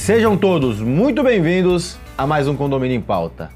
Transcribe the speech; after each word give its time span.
Sejam 0.00 0.34
todos 0.34 0.80
muito 0.80 1.22
bem-vindos 1.22 1.98
a 2.16 2.26
mais 2.26 2.48
um 2.48 2.56
Condomínio 2.56 2.96
em 2.96 3.02
Pauta. 3.02 3.50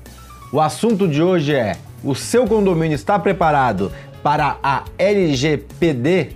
O 0.52 0.60
assunto 0.60 1.08
de 1.08 1.22
hoje 1.22 1.54
é: 1.54 1.78
o 2.04 2.14
seu 2.14 2.46
condomínio 2.46 2.94
está 2.94 3.18
preparado 3.18 3.90
para 4.22 4.58
a 4.62 4.84
LGPD, 4.98 6.32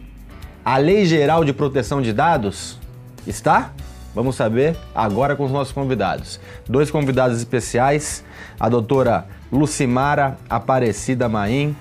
a 0.65 0.79
Lei 0.79 1.05
Geral 1.05 1.45
de 1.45 1.53
Proteção 1.53 2.01
de 2.01 2.15
Dados? 2.15 2.79
Está? 3.27 3.73
Vamos 4.15 4.35
saber 4.35 4.79
agora 4.95 5.37
com 5.37 5.45
os 5.45 5.53
nossos 5.53 5.75
convidados. 5.75 6.41
Dois 6.67 6.91
convidados 6.91 7.37
especiais, 7.37 8.25
a 8.59 8.67
doutora 8.71 9.27
Lucimara 9.53 10.39
Aparecida 10.49 11.29
Maim, 11.29 11.77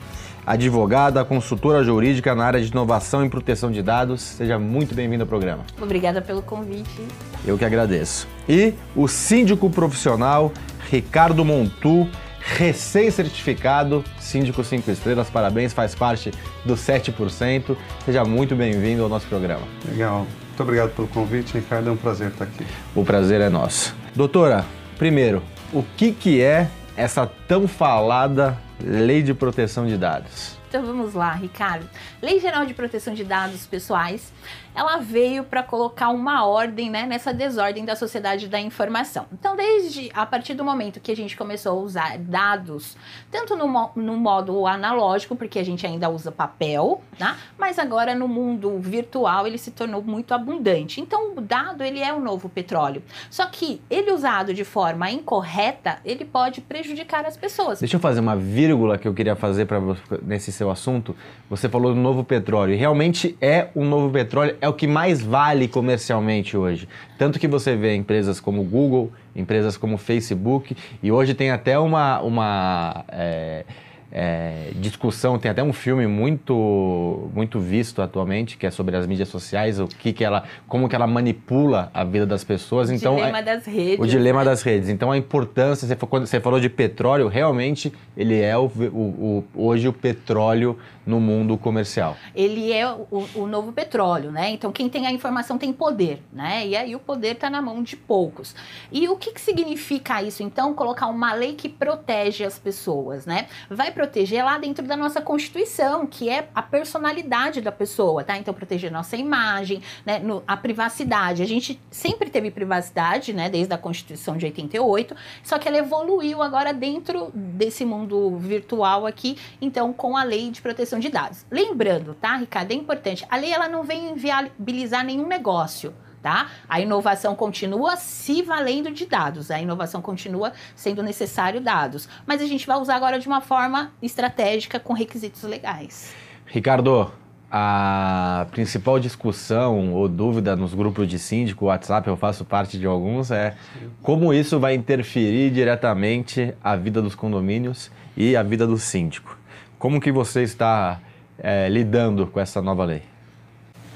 advogada, 0.48 1.26
consultora 1.26 1.84
jurídica 1.84 2.34
na 2.34 2.46
área 2.46 2.62
de 2.62 2.72
inovação 2.72 3.26
e 3.26 3.30
proteção 3.30 3.70
de 3.70 3.84
dados. 3.84 4.22
Seja 4.22 4.58
muito 4.58 4.96
bem-vindo 4.96 5.24
ao 5.24 5.28
programa. 5.28 5.66
Obrigada 5.82 6.22
pelo 6.22 6.42
convite. 6.42 7.06
Eu 7.46 7.58
que 7.58 7.66
agradeço. 7.66 8.26
E 8.48 8.74
o 8.96 9.10
síndico 9.10 9.70
profissional 9.70 10.54
Ricardo 10.90 11.44
Montu, 11.44 12.08
recém-certificado, 12.40 14.06
síndico 14.22 14.64
5 14.64 14.90
estrelas, 14.90 15.30
parabéns, 15.30 15.74
faz 15.74 15.94
parte 15.94 16.32
do 16.64 16.76
7%. 16.76 17.76
Seja 18.06 18.24
muito 18.24 18.56
bem-vindo 18.56 19.04
ao 19.04 19.10
nosso 19.10 19.28
programa. 19.28 19.68
Legal. 19.86 20.26
Muito 20.48 20.64
obrigado 20.64 20.96
pelo 20.96 21.10
convite, 21.10 21.56
Ricardo. 21.56 21.90
É 21.90 21.92
um 21.92 21.98
prazer 21.98 22.30
estar 22.30 22.46
aqui. 22.46 22.66
O 22.96 23.04
prazer 23.04 23.42
é 23.42 23.50
nosso. 23.50 23.94
Doutora, 24.16 24.66
primeiro, 24.98 25.44
o 25.74 25.84
que, 25.98 26.14
que 26.14 26.42
é 26.42 26.70
essa 26.96 27.30
tão 27.48 27.68
falada 27.68 28.58
Lei 28.84 29.22
de 29.24 29.34
Proteção 29.34 29.88
de 29.88 29.98
Dados? 29.98 30.58
Então 30.78 30.86
vamos 30.86 31.16
lá, 31.16 31.32
Ricardo. 31.32 31.90
Lei 32.22 32.40
Geral 32.40 32.64
de 32.64 32.76
Proteção 32.76 33.16
de 33.16 33.24
Dados 33.24 33.66
Pessoais, 33.66 34.32
ela 34.76 34.98
veio 34.98 35.44
para 35.44 35.64
colocar 35.64 36.10
uma 36.10 36.46
ordem 36.46 36.88
né, 36.88 37.04
nessa 37.04 37.34
desordem 37.34 37.84
da 37.84 37.96
sociedade 37.96 38.48
da 38.48 38.60
informação. 38.60 39.26
Então, 39.34 39.56
desde 39.56 40.12
a 40.14 40.24
partir 40.24 40.54
do 40.54 40.64
momento 40.64 41.00
que 41.00 41.12
a 41.12 41.16
gente 41.16 41.36
começou 41.36 41.72
a 41.72 41.82
usar 41.82 42.20
dados, 42.20 42.96
tanto 43.32 43.56
no, 43.56 43.90
no 43.96 44.16
modo 44.16 44.68
analógico, 44.68 45.36
porque 45.36 45.58
a 45.58 45.66
gente 45.66 45.84
ainda 45.88 46.08
usa 46.10 46.32
papel, 46.32 47.02
né, 47.20 47.36
mas 47.58 47.80
agora 47.80 48.14
no 48.14 48.28
mundo 48.28 48.78
virtual 48.78 49.48
ele 49.48 49.58
se 49.58 49.72
tornou 49.72 50.04
muito 50.04 50.32
abundante. 50.32 51.02
Então, 51.02 51.36
o 51.36 51.42
dado 51.42 51.84
ele 51.84 52.02
é 52.02 52.14
o 52.14 52.20
novo 52.20 52.48
petróleo. 52.48 53.02
Só 53.32 53.48
que 53.48 53.82
ele 53.90 54.12
usado 54.12 54.54
de 54.54 54.64
forma 54.64 55.10
incorreta, 55.10 55.98
ele 56.06 56.24
pode 56.24 56.62
prejudicar 56.62 57.26
as 57.26 57.36
pessoas. 57.36 57.80
Deixa 57.80 57.96
eu 57.96 58.00
fazer 58.00 58.20
uma 58.20 58.36
vírgula 58.36 59.00
que 59.00 59.08
eu 59.08 59.14
queria 59.16 59.36
fazer 59.36 59.66
para 59.66 59.82
nesse 60.22 60.52
seu 60.52 60.67
assunto. 60.70 61.16
Você 61.50 61.70
falou 61.70 61.94
do 61.94 62.00
novo 62.00 62.24
petróleo. 62.24 62.74
E 62.74 62.78
realmente 62.78 63.38
é 63.42 63.68
um 63.76 63.86
novo 63.86 64.12
petróleo, 64.12 64.56
é 64.60 64.68
o 64.68 64.74
que 64.74 64.88
mais 64.88 65.22
vale 65.22 65.68
comercialmente 65.68 66.58
hoje. 66.58 66.88
Tanto 67.18 67.40
que 67.40 67.48
você 67.48 67.76
vê 67.76 67.96
empresas 67.96 68.40
como 68.40 68.64
Google, 68.64 69.12
empresas 69.36 69.78
como 69.78 69.98
Facebook, 69.98 70.76
e 71.02 71.12
hoje 71.12 71.34
tem 71.34 71.52
até 71.52 71.78
uma. 71.78 72.20
uma 72.22 73.06
é, 73.10 73.66
é, 74.12 74.72
discussão, 74.76 75.38
tem 75.38 75.52
até 75.52 75.62
um 75.62 75.74
filme 75.74 76.08
muito 76.08 77.30
muito 77.34 77.60
visto 77.60 78.02
atualmente 78.02 78.58
que 78.58 78.66
é 78.66 78.72
sobre 78.72 78.96
as 78.96 79.06
mídias 79.06 79.28
sociais, 79.28 79.80
o 79.80 79.88
que 79.88 80.14
que 80.14 80.24
ela, 80.24 80.44
como 80.68 80.88
que 80.88 80.96
ela 80.96 81.08
manipula 81.08 81.92
a 81.94 82.04
vida 82.04 82.26
das 82.26 82.44
pessoas. 82.44 82.90
O 82.90 82.94
então, 82.94 83.16
dilema 83.16 83.40
é, 83.40 83.44
das 83.44 83.66
redes. 83.66 84.00
O 84.00 84.08
dilema 84.08 84.40
né? 84.40 84.46
das 84.46 84.62
redes. 84.62 84.90
Então 84.90 85.12
a 85.12 85.18
importância, 85.18 85.88
você, 85.88 85.96
quando 85.96 86.26
você 86.26 86.40
falou 86.40 86.60
de 86.60 86.70
petróleo, 86.70 87.28
realmente 87.28 87.92
ele 88.16 88.40
é 88.40 88.58
o, 88.58 88.66
o, 88.66 89.44
o, 89.56 89.68
hoje 89.68 89.88
o 89.88 89.94
petróleo 89.94 90.78
no 91.06 91.22
mundo 91.22 91.58
comercial. 91.58 92.18
Ele 92.36 92.72
é 92.72 92.86
o, 92.86 93.26
o, 93.34 93.48
novo 93.48 93.72
petróleo, 93.72 94.30
né? 94.30 94.50
Então 94.52 94.72
quem 94.72 94.90
tem 94.90 95.08
a 95.08 95.12
informação 95.12 95.58
tem 95.58 95.72
poder, 95.72 96.22
né? 96.34 96.68
E 96.68 96.76
aí 96.76 96.96
o 96.96 97.00
poder 97.00 97.34
está 97.34 97.50
na 97.50 97.62
mão 97.62 97.82
de 97.82 97.96
poucos. 97.96 98.54
E 98.92 99.08
o 99.08 99.16
que, 99.16 99.32
que 99.32 99.40
significa 99.40 100.22
isso? 100.22 100.44
Então 100.44 100.74
colocar 100.74 101.08
uma 101.08 101.34
lei 101.34 101.54
que 101.54 101.70
protege 101.70 102.44
as 102.44 102.60
pessoas, 102.60 103.26
né? 103.26 103.48
Vai 103.70 103.92
proteger 103.98 104.46
lá 104.46 104.60
dentro 104.60 104.86
da 104.86 104.96
nossa 104.96 105.20
Constituição, 105.20 106.06
que 106.06 106.30
é 106.30 106.50
a 106.54 106.62
personalidade 106.62 107.62
da 107.62 107.72
pessoa, 107.72 108.24
tá? 108.24 108.38
Então 108.38 108.54
proteger 108.54 108.92
nossa 108.92 109.18
imagem, 109.18 109.82
né? 110.06 110.20
No, 110.20 110.44
a 110.48 110.56
privacidade. 110.56 111.42
A 111.42 111.48
gente 111.48 111.82
sempre 111.90 112.30
teve 112.30 112.52
privacidade, 112.52 113.34
né? 113.34 113.50
Desde 113.50 113.74
a 113.74 113.78
Constituição 113.78 114.38
de 114.38 114.46
88, 114.46 115.16
só 115.42 115.58
que 115.58 115.68
ela 115.68 115.80
evoluiu 115.80 116.44
agora 116.44 116.72
dentro 116.72 117.32
desse 117.34 117.84
mundo 117.84 118.38
virtual 118.38 119.08
aqui, 119.08 119.36
então 119.60 119.92
com 119.92 120.16
a 120.16 120.22
lei 120.22 120.52
de 120.52 120.62
proteção 120.62 121.00
de 121.00 121.10
dados. 121.10 121.44
Lembrando, 121.50 122.14
tá, 122.14 122.36
Ricardo, 122.36 122.72
é 122.72 122.76
importante, 122.76 123.26
a 123.28 123.36
lei 123.36 123.52
ela 123.52 123.68
não 123.68 123.82
vem 123.82 124.12
inviabilizar 124.12 125.04
nenhum 125.04 125.26
negócio. 125.26 125.92
Tá? 126.22 126.50
A 126.68 126.82
inovação 126.82 127.36
continua 127.36 127.96
se 127.96 128.42
valendo 128.42 128.92
de 128.92 129.06
dados, 129.06 129.52
a 129.52 129.62
inovação 129.62 130.02
continua 130.02 130.52
sendo 130.76 131.04
necessário 131.04 131.62
dados, 131.62 132.10
mas 132.26 132.42
a 132.42 132.46
gente 132.46 132.66
vai 132.66 132.78
usar 132.78 132.96
agora 132.96 133.20
de 133.20 133.28
uma 133.28 133.40
forma 133.40 133.92
estratégica 134.02 134.80
com 134.80 134.94
requisitos 134.94 135.44
legais. 135.44 136.14
Ricardo, 136.46 137.12
a 137.52 138.46
principal 138.52 139.00
discussão 139.00 139.94
ou 139.94 140.08
dúvida 140.10 140.56
nos 140.56 140.74
grupos 140.74 141.08
de 141.08 141.18
síndico, 141.18 141.66
WhatsApp, 141.66 142.08
eu 142.08 142.18
faço 142.18 142.44
parte 142.44 142.78
de 142.78 142.86
alguns, 142.86 143.32
é 143.32 143.56
como 144.02 144.34
isso 144.34 144.60
vai 144.60 144.74
interferir 144.74 145.50
diretamente 145.52 146.54
a 146.64 146.76
vida 146.76 147.02
dos 147.02 147.16
condomínios 147.16 147.90
e 148.18 148.36
a 148.36 148.44
vida 148.44 148.68
do 148.68 148.78
síndico. 148.78 149.38
Como 149.80 150.02
que 150.02 150.12
você 150.12 150.44
está 150.44 151.00
é, 151.38 151.70
lidando 151.70 152.28
com 152.28 152.40
essa 152.40 152.62
nova 152.62 152.84
lei? 152.84 153.04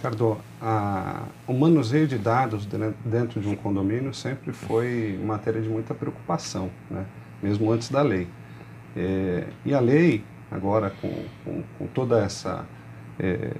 Ricardo, 0.02 0.40
a, 0.60 1.26
o 1.46 1.54
manuseio 1.54 2.08
de 2.08 2.18
dados 2.18 2.68
dentro 3.06 3.40
de 3.40 3.48
um 3.48 3.56
condomínio 3.56 4.12
sempre 4.16 4.52
foi 4.52 5.20
matéria 5.24 5.62
de 5.62 5.70
muita 5.70 5.94
preocupação, 5.94 6.72
né? 6.90 7.06
mesmo 7.40 7.72
antes 7.72 7.92
da 7.92 8.02
lei. 8.02 8.28
É, 8.98 9.46
e 9.64 9.76
a 9.76 9.80
lei, 9.80 10.24
agora 10.50 10.92
com, 11.00 11.14
com, 11.46 11.64
com 11.78 11.86
toda 11.86 12.20
essa. 12.20 12.66
É, 13.20 13.52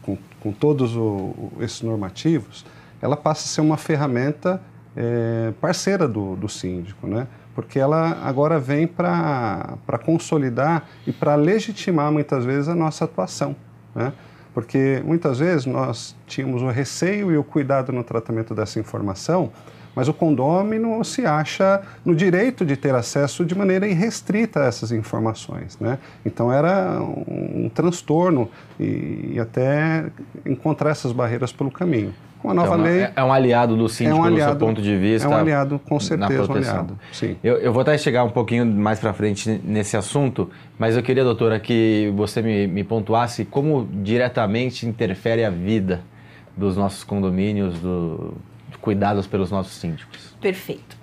com, 0.00 0.16
com, 0.40 0.50
todos 0.50 0.96
o, 0.96 1.52
esses 1.60 1.82
normativos, 1.82 2.64
ela 3.02 3.14
passa 3.14 3.44
a 3.44 3.48
ser 3.48 3.60
uma 3.60 3.76
ferramenta 3.76 4.62
é, 4.96 5.52
parceira 5.60 6.08
do, 6.08 6.36
do 6.36 6.48
síndico, 6.48 7.06
né? 7.06 7.26
porque 7.54 7.78
ela 7.78 8.18
agora 8.24 8.58
vem 8.58 8.86
para 8.86 9.76
consolidar 10.06 10.88
e 11.06 11.12
para 11.12 11.34
legitimar 11.34 12.10
muitas 12.10 12.46
vezes 12.46 12.66
a 12.66 12.74
nossa 12.74 13.04
atuação. 13.04 13.54
Né? 13.94 14.10
Porque 14.58 15.00
muitas 15.04 15.38
vezes 15.38 15.66
nós 15.66 16.16
tínhamos 16.26 16.62
o 16.62 16.68
receio 16.68 17.30
e 17.30 17.38
o 17.38 17.44
cuidado 17.44 17.92
no 17.92 18.02
tratamento 18.02 18.56
dessa 18.56 18.80
informação, 18.80 19.52
mas 19.94 20.08
o 20.08 20.12
condômino 20.12 21.04
se 21.04 21.24
acha 21.24 21.80
no 22.04 22.12
direito 22.12 22.66
de 22.66 22.76
ter 22.76 22.92
acesso 22.92 23.44
de 23.44 23.54
maneira 23.54 23.86
irrestrita 23.86 24.64
a 24.64 24.64
essas 24.64 24.90
informações. 24.90 25.78
Né? 25.78 25.96
Então 26.26 26.52
era 26.52 27.00
um, 27.00 27.66
um 27.66 27.68
transtorno 27.68 28.50
e, 28.80 29.34
e 29.34 29.38
até 29.38 30.06
encontrar 30.44 30.90
essas 30.90 31.12
barreiras 31.12 31.52
pelo 31.52 31.70
caminho. 31.70 32.12
Com 32.40 32.50
a 32.50 32.54
nova 32.54 32.74
então, 32.74 32.84
lei. 32.84 33.08
É 33.16 33.24
um 33.24 33.32
aliado 33.32 33.76
do 33.76 33.88
síndico, 33.88 34.16
é 34.16 34.20
um 34.20 34.24
aliado, 34.24 34.54
do 34.54 34.58
seu 34.58 34.68
ponto 34.68 34.80
de 34.80 34.96
vista. 34.96 35.26
É 35.26 35.30
um 35.30 35.34
aliado, 35.34 35.80
com 35.80 35.98
certeza, 35.98 36.52
um 36.52 36.56
aliado. 36.56 36.98
Sim. 37.12 37.36
Eu, 37.42 37.56
eu 37.56 37.72
vou 37.72 37.82
até 37.82 37.98
chegar 37.98 38.24
um 38.24 38.30
pouquinho 38.30 38.64
mais 38.64 39.00
para 39.00 39.12
frente 39.12 39.60
nesse 39.64 39.96
assunto, 39.96 40.48
mas 40.78 40.96
eu 40.96 41.02
queria, 41.02 41.24
doutora, 41.24 41.58
que 41.58 42.12
você 42.16 42.40
me, 42.40 42.66
me 42.66 42.84
pontuasse 42.84 43.44
como 43.44 43.88
diretamente 43.90 44.86
interfere 44.86 45.44
a 45.44 45.50
vida 45.50 46.02
dos 46.56 46.76
nossos 46.76 47.04
condomínios, 47.04 47.78
do, 47.78 48.34
cuidados 48.80 49.26
pelos 49.26 49.50
nossos 49.50 49.72
síndicos. 49.72 50.36
Perfeito. 50.40 50.97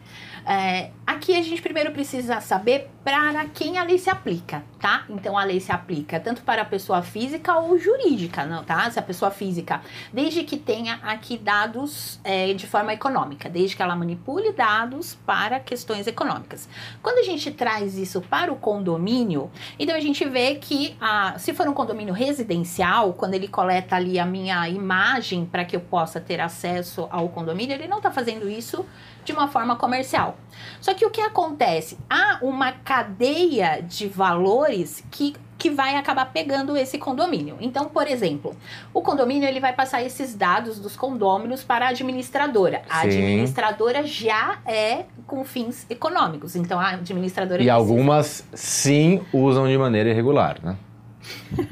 É, 0.48 0.92
aqui 1.08 1.36
a 1.36 1.42
gente 1.42 1.60
primeiro 1.60 1.92
precisa 1.92 2.40
saber 2.40 2.92
para 3.04 3.46
quem 3.46 3.80
a 3.80 3.84
lei 3.84 3.98
se 3.98 4.12
aplica, 4.12 4.64
tá? 4.80 5.06
Então 5.10 5.36
a 5.38 5.44
lei 5.44 5.60
se 5.60 5.72
aplica 5.72 6.20
tanto 6.20 6.44
para 6.44 6.62
a 6.62 6.66
pessoa 6.66 7.02
física 7.02 7.58
ou 7.58 7.80
jurídica, 7.80 8.46
não, 8.46 8.64
tá? 8.64 8.90
Se 8.92 9.00
a 9.00 9.02
pessoa 9.02 9.32
física, 9.32 9.82
desde 10.14 10.44
que 10.44 10.56
tenha 10.56 11.00
aqui 11.04 11.38
dados 11.38 12.20
é, 12.24 12.54
de 12.54 12.68
forma 12.68 12.94
econômica, 12.94 13.50
desde 13.50 13.76
que 13.76 13.82
ela 13.82 13.96
manipule 13.96 14.52
dados 14.52 15.18
para 15.26 15.60
questões 15.60 16.06
econômicas. 16.06 16.70
Quando 17.02 17.20
a 17.20 17.24
gente 17.24 17.50
traz 17.52 17.98
isso 17.98 18.22
para 18.22 18.52
o 18.52 18.56
condomínio, 18.56 19.50
então 19.80 19.96
a 19.96 20.00
gente 20.00 20.26
vê 20.26 20.56
que 20.56 20.96
a, 21.02 21.40
se 21.40 21.54
for 21.54 21.68
um 21.68 21.74
condomínio 21.74 22.14
residencial, 22.14 23.14
quando 23.14 23.34
ele 23.34 23.48
coleta 23.48 23.96
ali 23.96 24.20
a 24.20 24.26
minha 24.26 24.70
imagem 24.70 25.46
para 25.46 25.66
que 25.66 25.76
eu 25.76 25.82
possa 25.82 26.20
ter 26.20 26.40
acesso 26.40 27.08
ao 27.10 27.30
condomínio, 27.30 27.74
ele 27.74 27.88
não 27.88 27.98
está 27.98 28.12
fazendo 28.12 28.48
isso 28.48 28.86
de 29.26 29.34
uma 29.34 29.48
forma 29.48 29.76
comercial. 29.76 30.38
Só 30.80 30.94
que 30.94 31.06
o 31.06 31.10
que 31.10 31.20
acontece? 31.20 31.98
Há 32.10 32.40
uma 32.42 32.72
cadeia 32.72 33.82
de 33.82 34.08
valores 34.08 35.04
que 35.12 35.36
que 35.58 35.70
vai 35.70 35.96
acabar 35.96 36.26
pegando 36.32 36.76
esse 36.76 36.98
condomínio. 36.98 37.58
Então, 37.62 37.86
por 37.86 38.08
exemplo, 38.08 38.56
o 38.94 39.02
condomínio 39.02 39.48
ele 39.48 39.60
vai 39.60 39.74
passar 39.74 40.04
esses 40.04 40.36
dados 40.36 40.80
dos 40.80 40.96
condôminos 40.96 41.64
para 41.64 41.86
a 41.86 41.90
administradora. 41.90 42.82
A 42.90 43.02
sim. 43.02 43.08
administradora 43.08 44.06
já 44.06 44.60
é 44.66 45.06
com 45.26 45.44
fins 45.44 45.86
econômicos. 45.90 46.56
Então, 46.56 46.80
a 46.80 46.90
administradora 46.90 47.64
E 47.64 47.70
algumas 47.70 48.46
sim 48.54 49.22
usam 49.32 49.68
de 49.68 49.78
maneira 49.78 50.10
irregular, 50.10 50.58
né? 50.62 50.76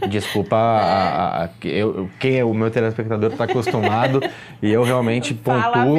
Desculpa, 0.10 0.56
a, 0.56 1.46
a, 1.46 1.50
eu, 1.64 2.10
quem 2.20 2.38
é 2.38 2.46
o 2.46 2.54
meu 2.54 2.70
telespectador 2.70 3.32
está 3.32 3.46
acostumado 3.46 4.22
e 4.62 4.72
eu 4.72 4.84
realmente 4.84 5.34
pontuo. 5.36 5.98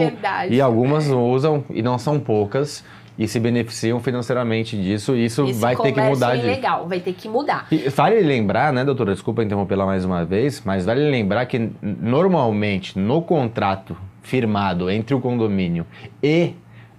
E 0.49 0.61
algumas 0.61 1.09
usam, 1.09 1.65
e 1.71 1.83
não 1.83 1.99
são 1.99 2.19
poucas, 2.19 2.85
e 3.19 3.29
se 3.29 3.39
beneficiam 3.39 4.01
financeiramente 4.01 4.77
disso, 4.77 5.15
e 5.15 5.25
isso 5.25 5.45
Esse 5.45 5.61
vai 5.61 5.77
ter 5.77 5.93
que 5.93 6.01
mudar. 6.01 6.37
É 6.37 6.43
legal, 6.43 6.89
vai 6.89 7.01
ter 7.01 7.13
que 7.13 7.29
mudar. 7.29 7.67
E 7.71 7.89
vale 7.89 8.21
lembrar, 8.21 8.73
né, 8.73 8.85
doutora, 8.85 9.13
desculpa 9.13 9.43
interrompê-la 9.43 9.87
mais 9.87 10.05
uma 10.05 10.25
vez, 10.25 10.63
mas 10.65 10.85
vale 10.85 11.09
lembrar 11.09 11.47
que 11.47 11.71
normalmente 11.83 12.99
no 12.99 13.23
contrato 13.23 13.97
firmado 14.23 14.91
entre 14.91 15.15
o 15.15 15.21
condomínio 15.21 15.87
e 16.23 16.55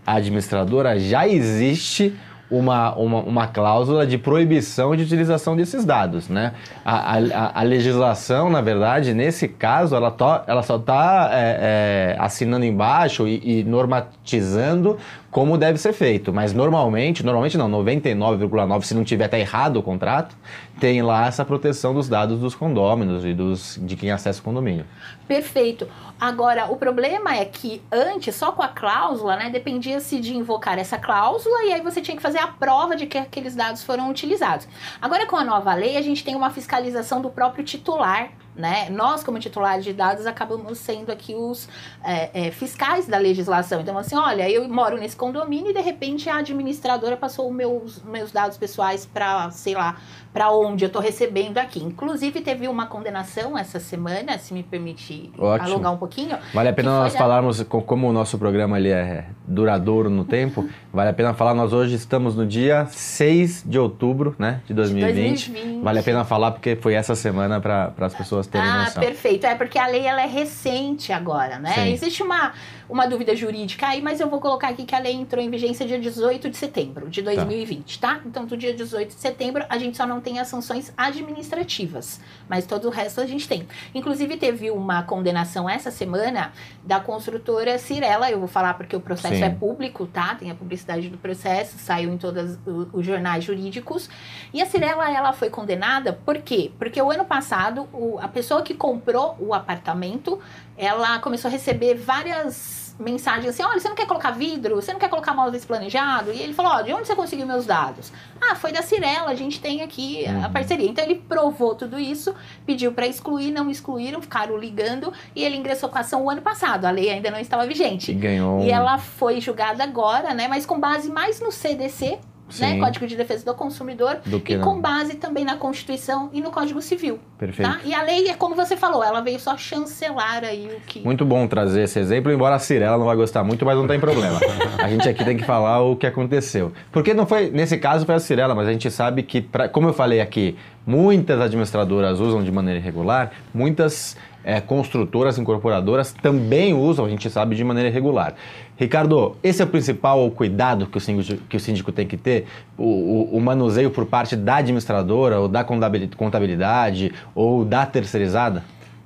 a 0.05 0.15
administradora 0.15 0.99
já 0.99 1.27
existe 1.27 2.15
uma, 2.49 2.93
uma, 2.95 3.19
uma, 3.21 3.47
cláusula 3.47 4.05
de 4.05 4.17
proibição 4.17 4.95
de 4.95 5.03
utilização 5.03 5.55
desses 5.55 5.83
dados, 5.83 6.29
né? 6.29 6.53
A, 6.83 7.17
a, 7.17 7.59
a 7.59 7.63
legislação, 7.63 8.49
na 8.49 8.61
verdade, 8.61 9.13
nesse 9.13 9.47
caso, 9.47 9.95
ela, 9.95 10.11
to, 10.11 10.41
ela 10.45 10.61
só 10.61 10.75
está 10.75 11.29
é, 11.31 12.15
é, 12.15 12.15
assinando 12.19 12.65
embaixo 12.65 13.27
e, 13.27 13.61
e 13.61 13.63
normatizando 13.63 14.97
como 15.35 15.57
deve 15.57 15.77
ser 15.77 15.91
feito. 15.91 16.31
Mas 16.31 16.53
normalmente, 16.53 17.21
normalmente 17.21 17.57
não, 17.57 17.69
99,9%, 17.69 18.83
se 18.83 18.95
não 18.95 19.03
tiver 19.03 19.25
até 19.25 19.37
errado 19.37 19.75
o 19.75 19.83
contrato, 19.83 20.33
tem 20.79 21.01
lá 21.01 21.27
essa 21.27 21.43
proteção 21.43 21.93
dos 21.93 22.07
dados 22.07 22.39
dos 22.39 22.55
condôminos 22.55 23.25
e 23.25 23.33
dos, 23.33 23.77
de 23.81 23.97
quem 23.97 24.11
acessa 24.11 24.39
o 24.39 24.43
condomínio. 24.43 24.85
Perfeito. 25.27 25.89
Agora, 26.17 26.71
o 26.71 26.77
problema 26.77 27.35
é 27.35 27.43
que 27.43 27.81
antes, 27.91 28.33
só 28.33 28.53
com 28.53 28.63
a 28.63 28.69
cláusula, 28.69 29.35
né, 29.35 29.49
dependia-se 29.49 30.21
de 30.21 30.37
invocar 30.37 30.79
essa 30.79 30.97
cláusula 30.97 31.65
e 31.65 31.73
aí 31.73 31.81
você 31.81 31.99
tinha 31.99 32.15
que 32.15 32.23
fazer 32.23 32.39
a 32.39 32.47
prova 32.47 32.95
de 32.95 33.05
que 33.05 33.17
aqueles 33.17 33.57
dados 33.57 33.83
foram 33.83 34.09
utilizados. 34.09 34.69
Agora, 35.01 35.25
com 35.25 35.35
a 35.35 35.43
nova 35.43 35.73
lei, 35.73 35.97
a 35.97 36.01
gente 36.01 36.23
tem 36.23 36.33
uma 36.33 36.49
fiscalização 36.49 37.21
do 37.21 37.29
próprio 37.29 37.65
titular 37.65 38.31
né? 38.55 38.89
Nós, 38.89 39.23
como 39.23 39.39
titulares 39.39 39.83
de 39.83 39.93
dados, 39.93 40.25
acabamos 40.25 40.77
sendo 40.77 41.11
aqui 41.11 41.35
os 41.35 41.67
é, 42.03 42.47
é, 42.47 42.51
fiscais 42.51 43.07
da 43.07 43.17
legislação. 43.17 43.81
Então, 43.81 43.97
assim, 43.97 44.15
olha, 44.15 44.49
eu 44.49 44.67
moro 44.67 44.97
nesse 44.97 45.15
condomínio 45.15 45.71
e 45.71 45.73
de 45.73 45.81
repente 45.81 46.29
a 46.29 46.37
administradora 46.37 47.17
passou 47.17 47.51
meus, 47.51 48.01
meus 48.03 48.31
dados 48.31 48.57
pessoais 48.57 49.05
para, 49.05 49.49
sei 49.51 49.73
lá, 49.73 49.97
para 50.35 50.51
onde 50.51 50.83
eu 50.83 50.87
estou 50.87 51.01
recebendo 51.01 51.57
aqui. 51.57 51.81
Inclusive, 51.81 52.41
teve 52.41 52.67
uma 52.67 52.87
condenação 52.87 53.57
essa 53.57 53.79
semana, 53.79 54.37
se 54.37 54.53
me 54.53 54.63
permite 54.63 55.31
Ótimo. 55.37 55.69
alongar 55.71 55.93
um 55.93 55.97
pouquinho. 55.97 56.37
Vale 56.53 56.67
a 56.67 56.73
pena 56.73 56.91
nós 56.91 57.13
da... 57.13 57.19
falarmos, 57.19 57.63
como 57.63 58.09
o 58.09 58.11
nosso 58.11 58.37
programa 58.37 58.75
ali 58.75 58.89
é 58.89 59.25
duradouro 59.47 60.09
no 60.09 60.25
tempo, 60.25 60.67
vale 60.93 61.09
a 61.09 61.13
pena 61.13 61.33
falar, 61.33 61.53
nós 61.53 61.71
hoje 61.71 61.95
estamos 61.95 62.35
no 62.35 62.45
dia 62.45 62.85
6 62.87 63.63
de 63.65 63.79
outubro 63.79 64.35
né, 64.37 64.61
de 64.67 64.73
2020. 64.73 65.45
de 65.45 65.51
2020. 65.51 65.83
Vale 65.83 65.99
a 65.99 66.03
pena 66.03 66.25
falar 66.25 66.51
porque 66.51 66.75
foi 66.75 66.95
essa 66.95 67.15
semana 67.15 67.61
para 67.61 67.93
as 67.97 68.13
pessoas 68.13 68.44
terem 68.47 68.67
ah, 68.67 68.83
noção. 68.85 69.03
Ah, 69.03 69.05
perfeito. 69.05 69.45
É 69.45 69.55
porque 69.55 69.77
a 69.77 69.87
lei 69.87 70.05
ela 70.05 70.21
é 70.21 70.27
recente 70.27 71.11
agora, 71.11 71.59
né? 71.59 71.73
Sim. 71.73 71.93
Existe 71.93 72.23
uma, 72.23 72.53
uma 72.89 73.07
dúvida 73.07 73.35
jurídica 73.35 73.87
aí, 73.87 74.01
mas 74.01 74.19
eu 74.19 74.29
vou 74.29 74.39
colocar 74.39 74.69
aqui 74.69 74.85
que 74.85 74.95
a 74.95 74.99
lei 74.99 75.13
entrou 75.13 75.43
em 75.43 75.49
vigência 75.49 75.85
dia 75.85 75.99
18 75.99 76.49
de 76.49 76.57
setembro 76.57 77.09
de 77.09 77.21
2020, 77.21 77.99
tá? 77.99 78.15
tá? 78.15 78.21
Então, 78.25 78.45
do 78.45 78.55
dia 78.55 78.73
18 78.73 79.09
de 79.09 79.21
setembro, 79.21 79.65
a 79.69 79.77
gente 79.77 79.97
só 79.97 80.05
não 80.05 80.21
tem 80.21 80.39
as 80.39 80.47
sanções 80.47 80.93
administrativas, 80.95 82.19
mas 82.47 82.65
todo 82.65 82.85
o 82.87 82.89
resto 82.91 83.21
a 83.21 83.25
gente 83.25 83.47
tem. 83.47 83.67
Inclusive, 83.93 84.37
teve 84.37 84.71
uma 84.71 85.03
condenação 85.03 85.69
essa 85.69 85.91
semana 85.91 86.51
da 86.83 86.99
construtora 86.99 87.77
Cirela, 87.77 88.29
eu 88.29 88.39
vou 88.39 88.47
falar 88.47 88.75
porque 88.75 88.95
o 88.95 88.99
processo 88.99 89.35
Sim. 89.35 89.43
é 89.43 89.49
público, 89.49 90.05
tá? 90.07 90.35
Tem 90.35 90.51
a 90.51 90.55
publicidade 90.55 91.09
do 91.09 91.17
processo, 91.17 91.77
saiu 91.77 92.13
em 92.13 92.17
todos 92.17 92.57
os 92.93 93.05
jornais 93.05 93.43
jurídicos. 93.43 94.09
E 94.53 94.61
a 94.61 94.65
Cirela, 94.65 95.09
ela 95.11 95.33
foi 95.33 95.49
condenada 95.49 96.13
por 96.13 96.37
quê? 96.37 96.71
Porque 96.77 97.01
o 97.01 97.11
ano 97.11 97.25
passado, 97.25 97.87
o, 97.91 98.19
a 98.19 98.27
pessoa 98.35 98.61
que 98.61 98.73
comprou 98.73 99.37
o 99.39 99.53
apartamento, 99.53 100.37
ela 100.77 101.19
começou 101.19 101.47
a 101.47 101.51
receber 101.51 101.95
várias 101.95 102.93
mensagens 102.99 103.47
assim: 103.47 103.63
olha, 103.63 103.79
você 103.79 103.87
não 103.87 103.95
quer 103.95 104.05
colocar 104.05 104.31
vidro? 104.31 104.75
Você 104.75 104.91
não 104.91 104.99
quer 104.99 105.09
colocar 105.09 105.33
móveis 105.33 105.63
planejado? 105.63 106.33
E 106.33 106.41
ele 106.41 106.53
falou: 106.53 106.73
ó, 106.73 106.81
de 106.81 106.91
onde 106.91 107.07
você 107.07 107.15
conseguiu 107.15 107.47
meus 107.47 107.65
dados? 107.65 108.11
Ah, 108.41 108.53
foi 108.53 108.73
da 108.73 108.81
Cirela, 108.81 109.29
a 109.29 109.35
gente 109.35 109.61
tem 109.61 109.81
aqui 109.81 110.27
a 110.27 110.31
uhum. 110.31 110.51
parceria. 110.51 110.89
Então 110.89 111.05
ele 111.05 111.15
provou 111.15 111.75
tudo 111.75 111.97
isso, 111.97 112.35
pediu 112.65 112.91
para 112.91 113.07
excluir, 113.07 113.51
não 113.51 113.69
excluíram, 113.69 114.21
ficaram 114.21 114.57
ligando 114.57 115.13
e 115.33 115.41
ele 115.41 115.55
ingressou 115.55 115.87
com 115.87 115.97
a 115.97 116.01
ação 116.01 116.25
o 116.25 116.29
ano 116.29 116.41
passado. 116.41 116.83
A 116.83 116.91
lei 116.91 117.09
ainda 117.09 117.31
não 117.31 117.39
estava 117.39 117.65
vigente. 117.65 118.11
E 118.11 118.15
ganhou. 118.15 118.59
E 118.59 118.69
ela 118.69 118.97
foi 118.97 119.39
julgada 119.39 119.81
agora, 119.81 120.33
né? 120.33 120.49
Mas 120.49 120.65
com 120.65 120.77
base 120.77 121.09
mais 121.09 121.39
no 121.39 121.53
CDC, 121.53 122.19
né, 122.59 122.79
Código 122.79 123.07
de 123.07 123.15
Defesa 123.15 123.45
do 123.45 123.53
Consumidor, 123.53 124.19
do 124.25 124.41
e 124.47 124.57
com 124.57 124.79
base 124.79 125.15
também 125.15 125.43
na 125.43 125.55
Constituição 125.55 126.29
e 126.31 126.41
no 126.41 126.51
Código 126.51 126.81
Civil. 126.81 127.19
Perfeito. 127.37 127.69
Tá? 127.69 127.79
E 127.83 127.93
a 127.93 128.03
lei, 128.03 128.29
é 128.29 128.33
como 128.33 128.55
você 128.55 128.77
falou, 128.77 129.03
ela 129.03 129.21
veio 129.21 129.39
só 129.39 129.57
chancelar 129.57 130.43
aí 130.43 130.67
o 130.67 130.79
que. 130.81 131.01
Muito 131.01 131.25
bom 131.25 131.47
trazer 131.47 131.83
esse 131.83 131.99
exemplo, 131.99 132.31
embora 132.31 132.55
a 132.55 132.59
Cirela 132.59 132.97
não 132.97 133.05
vai 133.05 133.15
gostar 133.15 133.43
muito, 133.43 133.65
mas 133.65 133.75
não 133.75 133.87
tem 133.87 133.99
problema. 133.99 134.39
a 134.77 134.89
gente 134.89 135.07
aqui 135.09 135.25
tem 135.25 135.37
que 135.37 135.43
falar 135.43 135.81
o 135.81 135.95
que 135.95 136.05
aconteceu. 136.05 136.71
Porque 136.91 137.13
não 137.13 137.25
foi, 137.25 137.49
nesse 137.49 137.77
caso 137.77 138.05
foi 138.05 138.15
a 138.15 138.19
Cirela, 138.19 138.53
mas 138.53 138.67
a 138.67 138.71
gente 138.71 138.89
sabe 138.91 139.23
que, 139.23 139.41
pra, 139.41 139.67
como 139.67 139.89
eu 139.89 139.93
falei 139.93 140.21
aqui, 140.21 140.55
muitas 140.85 141.41
administradoras 141.41 142.19
usam 142.19 142.43
de 142.43 142.51
maneira 142.51 142.79
irregular, 142.79 143.31
muitas 143.53 144.15
é, 144.45 144.61
construtoras, 144.61 145.39
incorporadoras 145.39 146.13
também 146.13 146.71
usam, 146.71 147.05
a 147.05 147.09
gente 147.09 147.27
sabe, 147.31 147.55
de 147.55 147.63
maneira 147.63 147.89
irregular. 147.89 148.35
Ricardo, 148.77 149.35
esse 149.41 149.59
é 149.59 149.65
o 149.65 149.67
principal 149.67 150.29
cuidado 150.29 150.85
que 150.85 150.97
o 150.97 151.01
síndico, 151.01 151.41
que 151.49 151.57
o 151.57 151.59
síndico 151.59 151.91
tem 151.91 152.05
que 152.05 152.15
ter? 152.15 152.45
O, 152.77 152.83
o, 152.83 153.37
o, 153.37 153.41
manuseio 153.41 153.89
por 153.89 154.05
parte 154.05 154.35
da 154.35 154.57
administradora, 154.57 155.39
ou 155.39 155.47
da 155.47 155.63
contabilidade, 155.63 157.11
ou 157.33 157.65
da 157.65 157.87
terceirizada? 157.87 158.63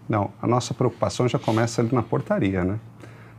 Não, 0.10 0.30
a 0.42 0.46
nossa 0.46 0.74
preocupação 0.74 1.26
já 1.30 1.40
começa 1.40 1.82
ali 1.82 1.96
na 1.96 2.04
portaria, 2.04 2.66
né? 2.66 2.78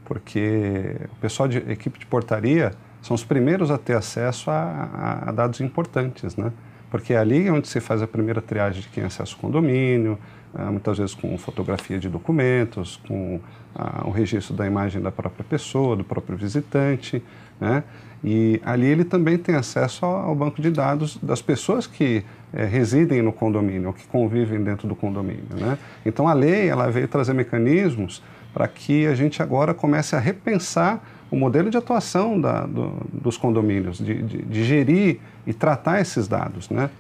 Porque 0.07 0.97
o 1.13 1.21
pessoal 1.21 1.49
de 1.49 1.59
equipe 1.59 1.99
de 1.99 2.07
portaria 2.07 2.73
são 3.03 3.15
os 3.15 3.25
primeiros 3.25 3.71
a 3.71 3.77
ter 3.77 3.95
acesso 3.95 4.51
a, 4.51 5.25
a 5.27 5.33
dados 5.33 5.61
importantes, 5.61 6.35
né? 6.35 6.51
Porque 6.91 7.15
é 7.15 7.19
ali 7.19 7.49
onde 7.51 7.69
se 7.69 7.81
faz 7.81 8.03
a 8.03 8.07
primeira 8.07 8.43
triagem 8.43 8.83
de 8.83 8.89
quem 8.89 9.05
acessa 9.05 9.35
o 9.35 9.39
condomínio, 9.39 10.19
ah, 10.55 10.71
muitas 10.71 10.99
vezes 10.99 11.15
com 11.15 11.37
fotografia 11.39 11.99
de 11.99 12.09
documentos, 12.09 13.01
com 13.07 13.41
ah, 13.75 14.03
o 14.05 14.11
registro 14.11 14.55
da 14.55 14.67
imagem 14.67 15.01
da 15.01 15.13
própria 15.13 15.45
pessoa, 15.45 15.95
do 15.95 16.03
próprio 16.03 16.37
visitante, 16.37 17.23
né? 17.61 17.85
E 18.23 18.61
ali 18.65 18.87
ele 18.87 19.05
também 19.05 19.39
tem 19.39 19.55
acesso 19.55 20.05
ao 20.05 20.35
banco 20.35 20.61
de 20.61 20.71
dados 20.71 21.17
das 21.23 21.41
pessoas 21.41 21.87
que 21.87 22.23
é, 22.53 22.65
residem 22.65 23.23
no 23.23 23.33
condomínio, 23.33 23.89
ou 23.89 23.95
que 23.95 24.07
convivem 24.07 24.63
dentro 24.63 24.87
do 24.87 24.95
condomínio, 24.95 25.45
né? 25.59 25.79
Então 26.05 26.29
a 26.29 26.35
lei 26.35 26.69
ela 26.69 26.91
veio 26.91 27.09
trazer 27.09 27.33
mecanismos 27.33 28.23
para 28.53 28.67
que 28.69 29.07
a 29.07 29.15
gente 29.15 29.43
agora 29.43 29.73
comece 29.73 30.17
a 30.17 30.19
repensar 30.19 31.03
o 31.31 31.37
modelo 31.37 31.71
de 31.71 31.77
atuação 31.77 32.41
da, 32.41 32.67
do, 32.67 32.93
dos 33.13 33.37
condomínios, 33.37 33.99
de, 33.99 34.23
de, 34.23 34.43
de 34.43 34.65
gerir 34.65 35.21
e 35.47 35.53
tratar 35.53 36.01
esses 36.01 36.27
dados, 36.27 36.69
né? 36.69 36.91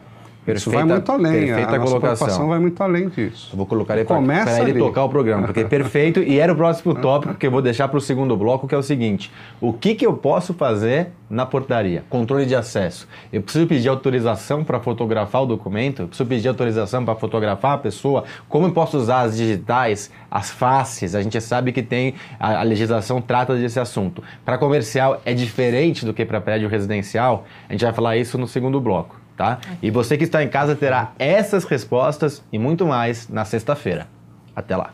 Perfeita, 0.44 0.59
Isso 0.59 0.70
vai 0.70 0.85
muito 0.85 1.12
além. 1.12 1.47
Perfeita 1.47 1.75
a 1.75 1.78
nossa 1.78 2.00
colocação 2.00 2.49
vai 2.49 2.59
muito 2.59 2.82
além 2.82 3.09
disso. 3.09 3.50
Eu 3.52 3.59
vou 3.59 3.66
colocar 3.66 3.94
ele 3.94 4.06
para 4.06 4.68
ele 4.68 4.78
tocar 4.78 5.04
o 5.04 5.09
programa, 5.09 5.44
porque 5.44 5.61
é 5.61 5.64
perfeito. 5.64 6.20
E 6.20 6.40
era 6.40 6.52
o 6.52 6.56
próximo 6.56 6.94
tópico 6.94 7.35
que 7.35 7.47
eu 7.47 7.50
vou 7.50 7.61
deixar 7.61 7.88
para 7.88 7.99
o 7.99 8.00
segundo 8.00 8.35
bloco, 8.37 8.66
que 8.66 8.75
é 8.75 8.78
o 8.78 8.82
seguinte: 8.82 9.30
o 9.61 9.73
que, 9.73 9.94
que 9.94 10.06
eu 10.06 10.14
posso 10.14 10.54
fazer 10.54 11.09
na 11.28 11.44
portaria? 11.44 12.04
Controle 12.09 12.47
de 12.47 12.56
acesso. 12.56 13.06
Eu 13.30 13.42
preciso 13.42 13.66
pedir 13.66 13.88
autorização 13.88 14.64
para 14.64 14.80
fotografar 14.80 15.42
o 15.42 15.47
documento? 15.47 16.02
Eu 16.02 16.09
preciso 16.09 16.28
pedir 16.28 16.49
autorização 16.49 17.04
para 17.04 17.14
fotografar 17.14 17.75
a 17.75 17.78
pessoa? 17.78 18.25
Como 18.49 18.66
eu 18.66 18.73
posso 18.73 18.97
usar 18.97 19.20
as 19.20 19.37
digitais, 19.37 20.11
as 20.30 20.50
faces? 20.50 21.14
A 21.14 21.23
gente 21.23 21.38
sabe 21.42 21.70
que 21.70 21.82
tem 21.82 22.14
a, 22.38 22.61
a 22.61 22.62
legislação 22.62 23.20
trata 23.20 23.54
desse 23.54 23.78
assunto. 23.78 24.23
Para 24.42 24.56
comercial 24.56 25.20
é 25.26 25.35
diferente 25.35 26.06
do 26.06 26.14
que 26.14 26.25
para 26.25 26.40
prédio 26.40 26.68
residencial. 26.68 27.44
A 27.68 27.73
gente 27.73 27.85
vai 27.85 27.92
falar 27.92 28.16
isso 28.16 28.38
no 28.38 28.49
segundo 28.49 28.80
bloco 28.80 29.20
tá? 29.40 29.59
E 29.80 29.90
você 29.90 30.18
que 30.18 30.25
está 30.25 30.44
em 30.44 30.49
casa 30.49 30.76
terá 30.76 31.12
essas 31.18 31.64
respostas 31.64 32.44
e 32.52 32.59
muito 32.59 32.87
mais 32.87 33.26
na 33.26 33.42
sexta-feira. 33.47 34.06
Até 34.54 34.76
lá. 34.76 34.90